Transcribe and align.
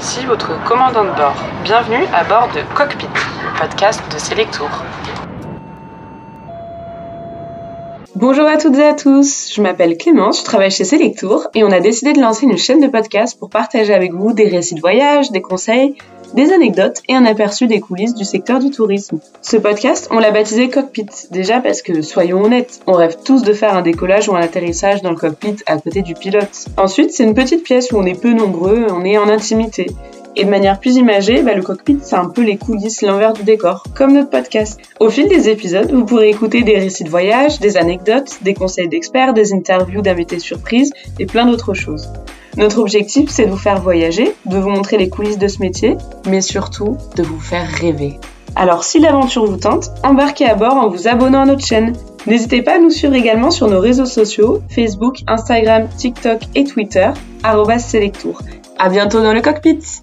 ici 0.00 0.24
votre 0.24 0.62
commandant 0.64 1.04
de 1.04 1.10
bord. 1.10 1.36
Bienvenue 1.62 2.06
à 2.14 2.24
bord 2.24 2.48
de 2.54 2.62
Cockpit, 2.74 3.06
le 3.06 3.58
podcast 3.58 4.00
de 4.10 4.18
Selectour. 4.18 4.70
Bonjour 8.14 8.46
à 8.46 8.56
toutes 8.56 8.78
et 8.78 8.84
à 8.84 8.94
tous, 8.94 9.52
je 9.54 9.60
m'appelle 9.60 9.98
Clémence, 9.98 10.40
je 10.40 10.44
travaille 10.44 10.70
chez 10.70 10.84
Selectour 10.84 11.48
et 11.54 11.64
on 11.64 11.70
a 11.70 11.80
décidé 11.80 12.14
de 12.14 12.20
lancer 12.20 12.46
une 12.46 12.56
chaîne 12.56 12.80
de 12.80 12.88
podcast 12.88 13.38
pour 13.38 13.50
partager 13.50 13.92
avec 13.92 14.14
vous 14.14 14.32
des 14.32 14.48
récits 14.48 14.74
de 14.74 14.80
voyage, 14.80 15.32
des 15.32 15.42
conseils, 15.42 15.96
des 16.34 16.52
anecdotes 16.52 16.98
et 17.08 17.14
un 17.14 17.24
aperçu 17.24 17.66
des 17.66 17.80
coulisses 17.80 18.14
du 18.14 18.24
secteur 18.24 18.58
du 18.58 18.70
tourisme. 18.70 19.18
Ce 19.42 19.56
podcast, 19.56 20.08
on 20.10 20.18
l'a 20.18 20.30
baptisé 20.30 20.68
Cockpit, 20.68 21.06
déjà 21.30 21.60
parce 21.60 21.82
que, 21.82 22.02
soyons 22.02 22.42
honnêtes, 22.42 22.80
on 22.86 22.92
rêve 22.92 23.16
tous 23.24 23.42
de 23.42 23.52
faire 23.52 23.76
un 23.76 23.82
décollage 23.82 24.28
ou 24.28 24.34
un 24.34 24.40
atterrissage 24.40 25.02
dans 25.02 25.10
le 25.10 25.16
cockpit 25.16 25.56
à 25.66 25.78
côté 25.78 26.02
du 26.02 26.14
pilote. 26.14 26.66
Ensuite, 26.76 27.12
c'est 27.12 27.24
une 27.24 27.34
petite 27.34 27.64
pièce 27.64 27.92
où 27.92 27.96
on 27.96 28.06
est 28.06 28.20
peu 28.20 28.32
nombreux, 28.32 28.86
on 28.90 29.04
est 29.04 29.18
en 29.18 29.28
intimité. 29.28 29.86
Et 30.36 30.44
de 30.44 30.50
manière 30.50 30.78
plus 30.78 30.96
imagée, 30.96 31.42
bah, 31.42 31.54
le 31.54 31.62
cockpit, 31.62 31.98
c'est 32.02 32.16
un 32.16 32.28
peu 32.28 32.42
les 32.42 32.56
coulisses, 32.56 33.02
l'envers 33.02 33.32
du 33.32 33.42
décor, 33.42 33.82
comme 33.94 34.12
notre 34.12 34.30
podcast. 34.30 34.80
Au 35.00 35.10
fil 35.10 35.26
des 35.26 35.48
épisodes, 35.48 35.90
vous 35.90 36.04
pourrez 36.04 36.30
écouter 36.30 36.62
des 36.62 36.78
récits 36.78 37.04
de 37.04 37.10
voyage, 37.10 37.58
des 37.58 37.76
anecdotes, 37.76 38.38
des 38.42 38.54
conseils 38.54 38.88
d'experts, 38.88 39.34
des 39.34 39.52
interviews 39.52 40.02
d'invités 40.02 40.38
surprises 40.38 40.92
et 41.18 41.26
plein 41.26 41.46
d'autres 41.46 41.74
choses. 41.74 42.08
Notre 42.56 42.78
objectif, 42.78 43.30
c'est 43.30 43.46
de 43.46 43.50
vous 43.50 43.56
faire 43.56 43.80
voyager, 43.80 44.34
de 44.46 44.58
vous 44.58 44.70
montrer 44.70 44.98
les 44.98 45.08
coulisses 45.08 45.38
de 45.38 45.48
ce 45.48 45.60
métier, 45.60 45.96
mais 46.26 46.40
surtout 46.40 46.96
de 47.16 47.22
vous 47.22 47.40
faire 47.40 47.68
rêver. 47.68 48.18
Alors 48.56 48.84
si 48.84 48.98
l'aventure 48.98 49.46
vous 49.46 49.56
tente, 49.56 49.90
embarquez 50.02 50.46
à 50.46 50.54
bord 50.54 50.74
en 50.74 50.88
vous 50.88 51.06
abonnant 51.06 51.42
à 51.42 51.46
notre 51.46 51.64
chaîne. 51.64 51.94
N'hésitez 52.26 52.62
pas 52.62 52.76
à 52.76 52.78
nous 52.78 52.90
suivre 52.90 53.14
également 53.14 53.50
sur 53.50 53.68
nos 53.68 53.80
réseaux 53.80 54.06
sociaux, 54.06 54.60
Facebook, 54.68 55.20
Instagram, 55.26 55.88
TikTok 55.96 56.40
et 56.54 56.64
Twitter, 56.64 57.10
Selectour. 57.78 58.42
À 58.78 58.88
bientôt 58.88 59.22
dans 59.22 59.32
le 59.32 59.40
cockpit! 59.40 60.02